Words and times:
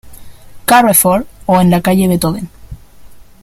Carrefour, 0.65 1.27
o 1.45 1.61
en 1.61 1.69
la 1.69 1.79
Calle 1.81 2.07
Beethoven. 2.07 2.49